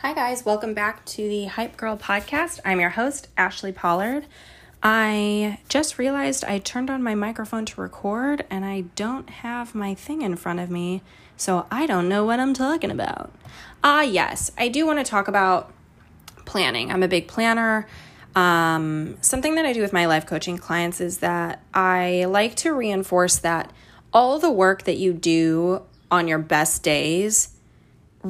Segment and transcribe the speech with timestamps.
[0.00, 0.44] Hi, guys.
[0.44, 2.60] Welcome back to the Hype Girl podcast.
[2.66, 4.26] I'm your host, Ashli Pollard.
[4.82, 9.94] I just realized I turned on my microphone to record and I don't have my
[9.94, 11.00] thing in front of me,
[11.38, 13.32] so I don't know what I'm talking about.
[13.82, 15.72] Ah, uh, yes, I do want to talk about
[16.44, 16.92] planning.
[16.92, 17.88] I'm a big planner.
[18.34, 22.74] Um, something that I do with my life coaching clients is that I like to
[22.74, 23.72] reinforce that
[24.12, 27.55] all the work that you do on your best days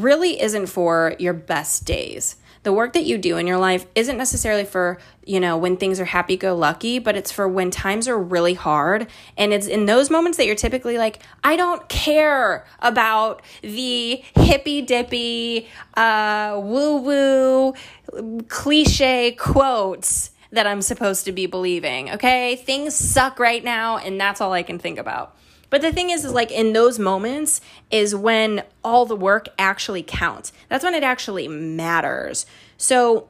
[0.02, 2.36] really isn't for your best days.
[2.62, 6.00] The work that you do in your life isn't necessarily for, you know, when things
[6.00, 9.06] are happy go lucky, but it's for when times are really hard.
[9.36, 14.82] And it's in those moments that you're typically like, I don't care about the hippy
[14.82, 22.10] dippy, uh, woo woo, cliche quotes that I'm supposed to be believing.
[22.10, 22.56] Okay.
[22.56, 25.36] Things suck right now, and that's all I can think about.
[25.70, 30.02] But the thing is, is like in those moments is when all the work actually
[30.02, 30.52] counts.
[30.68, 32.46] That's when it actually matters.
[32.76, 33.28] So,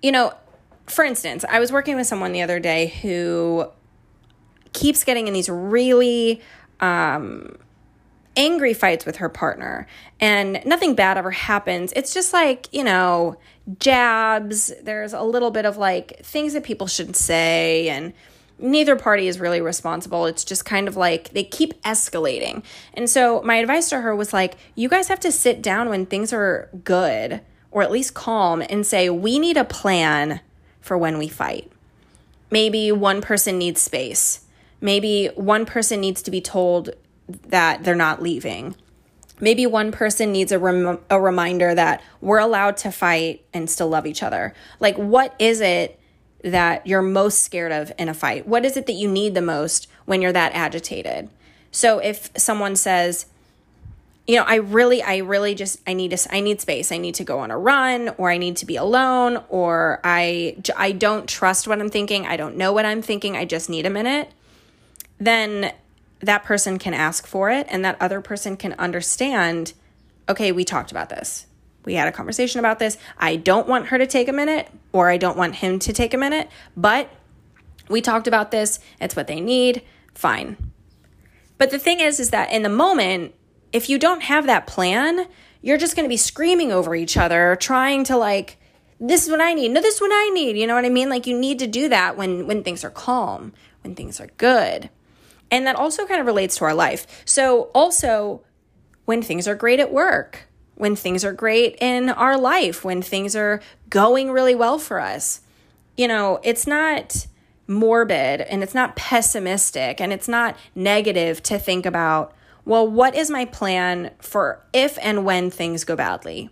[0.00, 0.34] you know,
[0.86, 3.66] for instance, I was working with someone the other day who
[4.72, 6.40] keeps getting in these really
[6.80, 7.56] um,
[8.36, 9.86] angry fights with her partner,
[10.20, 11.92] and nothing bad ever happens.
[11.94, 13.36] It's just like, you know,
[13.78, 14.72] jabs.
[14.82, 18.12] There's a little bit of like things that people shouldn't say, and
[18.62, 20.26] neither party is really responsible.
[20.26, 22.62] It's just kind of like they keep escalating.
[22.94, 26.06] And so my advice to her was like, you guys have to sit down when
[26.06, 27.40] things are good
[27.70, 30.40] or at least calm and say, we need a plan
[30.80, 31.70] for when we fight.
[32.50, 34.44] Maybe one person needs space.
[34.80, 36.90] Maybe one person needs to be told
[37.28, 38.76] that they're not leaving.
[39.40, 43.88] Maybe one person needs a, rem- a reminder that we're allowed to fight and still
[43.88, 44.54] love each other.
[44.78, 45.98] Like, what is it
[46.42, 48.46] that you're most scared of in a fight?
[48.46, 51.28] What is it that you need the most when you're that agitated?
[51.70, 53.26] So if someone says,
[54.26, 56.92] you know, I really, I really just, I need to, I need space.
[56.92, 60.56] I need to go on a run, or I need to be alone, or I,
[60.76, 62.26] I don't trust what I'm thinking.
[62.26, 63.36] I don't know what I'm thinking.
[63.36, 64.30] I just need a minute.
[65.18, 65.72] Then
[66.20, 69.72] that person can ask for it, and that other person can understand.
[70.28, 71.46] Okay, we talked about this.
[71.84, 72.96] We had a conversation about this.
[73.18, 76.14] I don't want her to take a minute, or I don't want him to take
[76.14, 77.10] a minute, but
[77.88, 78.78] we talked about this.
[79.00, 79.82] It's what they need.
[80.14, 80.56] Fine.
[81.58, 83.34] But the thing is, is that in the moment,
[83.72, 85.26] if you don't have that plan,
[85.60, 88.58] you're just going to be screaming over each other, trying to like,
[89.00, 89.70] this is what I need.
[89.70, 90.56] No, this is what I need.
[90.56, 91.08] You know what I mean?
[91.08, 94.90] Like you need to do that when when things are calm, when things are good.
[95.50, 97.22] And that also kind of relates to our life.
[97.24, 98.42] So also
[99.04, 100.48] when things are great at work,
[100.82, 105.40] when things are great in our life, when things are going really well for us.
[105.96, 107.28] You know, it's not
[107.68, 112.34] morbid and it's not pessimistic and it's not negative to think about,
[112.64, 116.50] well, what is my plan for if and when things go badly?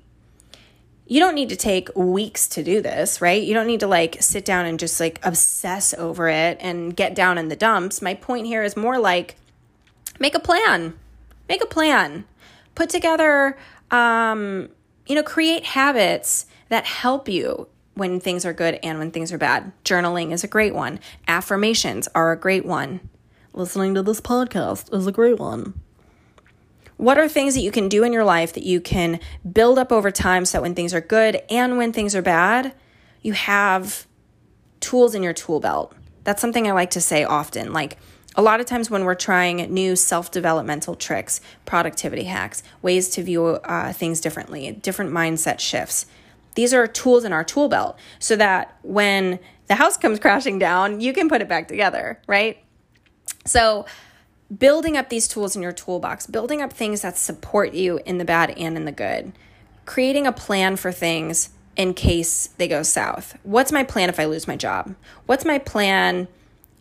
[1.09, 3.43] You don't need to take weeks to do this, right?
[3.43, 7.17] You don't need to like sit down and just like obsess over it and get
[7.17, 8.01] down in the dumps.
[8.01, 9.35] My point here is more like
[10.21, 10.97] make a plan.
[11.49, 12.27] Make a plan.
[12.77, 13.59] Put together
[13.91, 14.69] um,
[15.07, 19.39] you know, create habits that help you when things are good and when things are
[19.39, 19.73] bad.
[19.85, 21.01] Journaling is a great one.
[21.29, 23.01] Affirmations are a great one.
[23.53, 25.75] Listening to this podcast is a great one.
[26.97, 29.21] What are things that you can do in your life that you can
[29.51, 32.75] build up over time so that when things are good and when things are bad,
[33.23, 34.07] you have
[34.81, 35.95] tools in your tool belt?
[36.25, 37.73] That's something I like to say often.
[37.73, 37.97] Like,
[38.37, 43.23] a lot of times when we're trying new self developmental tricks, productivity hacks, ways to
[43.23, 46.07] view uh, things differently, different mindset shifts,
[46.55, 51.01] these are tools in our tool belt so that when the house comes crashing down,
[51.01, 52.63] you can put it back together, right?
[53.47, 53.87] So,
[54.57, 58.25] building up these tools in your toolbox, building up things that support you in the
[58.25, 59.33] bad and in the good,
[59.87, 63.39] creating a plan for things in case they go south.
[63.45, 64.95] What's my plan if I lose my job?
[65.27, 66.27] What's my plan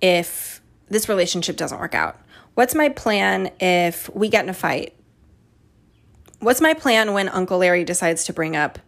[0.02, 2.20] if this relationship doesn't work out?
[2.56, 4.96] What's my plan if we get in a fight?
[6.40, 8.80] What's my plan when Uncle Larry decides to bring up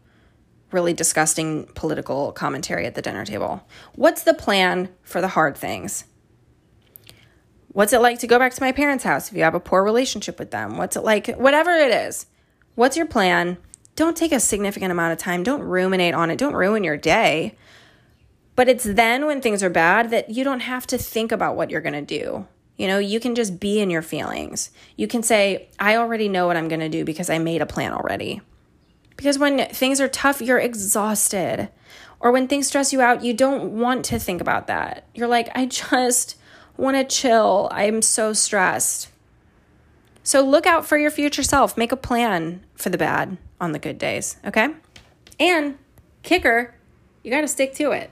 [0.72, 3.68] really disgusting political commentary at the dinner table?
[3.94, 6.06] What's the plan for the hard things?
[7.74, 9.84] What's it like to go back to my parents' house if you have a poor
[9.84, 10.78] relationship with them?
[10.78, 11.28] What's it like?
[11.36, 12.26] Whatever it is,
[12.76, 13.58] what's your plan?
[13.96, 15.44] Don't take a significant amount of time.
[15.44, 16.38] Don't ruminate on it.
[16.38, 17.56] Don't ruin your day.
[18.56, 21.70] But it's then when things are bad that you don't have to think about what
[21.70, 22.48] you're going to do.
[22.78, 24.72] You know, you can just be in your feelings.
[24.96, 27.66] You can say, I already know what I'm going to do because I made a
[27.66, 28.42] plan already.
[29.16, 31.70] Because when things are tough, you're exhausted.
[32.20, 35.08] Or when things stress you out, you don't want to think about that.
[35.14, 36.38] You're like, I just
[36.78, 37.70] want to chill.
[37.72, 39.10] I'm so stressed.
[40.24, 41.78] So look out for your future self.
[41.78, 44.70] Make a plan for the bad on the good days, okay?
[45.40, 45.78] And
[46.24, 46.76] kicker,
[47.24, 48.10] you got to stick to it.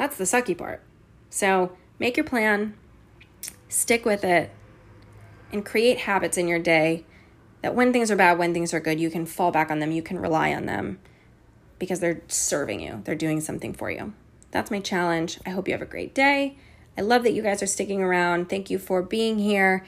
[0.00, 0.80] That's the sucky part.
[1.28, 2.72] So make your plan,
[3.68, 4.50] stick with it,
[5.52, 7.04] and create habits in your day
[7.60, 9.92] that when things are bad, when things are good, you can fall back on them,
[9.92, 11.00] you can rely on them
[11.78, 14.14] because they're serving you, they're doing something for you.
[14.52, 15.38] That's my challenge.
[15.44, 16.56] I hope you have a great day.
[16.96, 18.48] I love that you guys are sticking around.
[18.48, 19.84] Thank you for being here.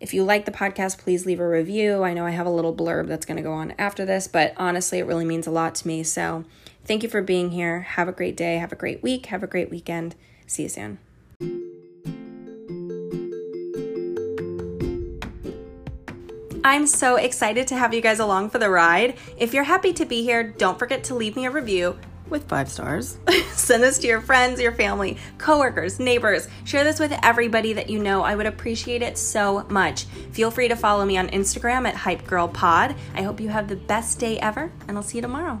[0.00, 2.02] If you like the podcast, please leave a review.
[2.02, 4.52] I know I have a little blurb that's going to go on after this, but
[4.56, 6.02] honestly, it really means a lot to me.
[6.02, 6.44] So,
[6.84, 7.80] thank you for being here.
[7.80, 8.56] Have a great day.
[8.56, 9.26] Have a great week.
[9.26, 10.14] Have a great weekend.
[10.46, 10.98] See you soon.
[16.66, 19.16] I'm so excited to have you guys along for the ride.
[19.36, 21.98] If you're happy to be here, don't forget to leave me a review
[22.28, 23.18] with five stars.
[23.52, 26.48] Send this to your friends, your family, coworkers, neighbors.
[26.64, 28.22] Share this with everybody that you know.
[28.22, 30.04] I would appreciate it so much.
[30.32, 32.96] Feel free to follow me on Instagram at HypeGirlPod.
[33.14, 35.60] I hope you have the best day ever, and I'll see you tomorrow.